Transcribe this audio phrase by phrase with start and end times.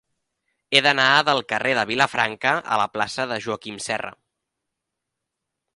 [0.71, 4.13] He d'anar del carrer de Vilafranca a la plaça de Joaquim Serra.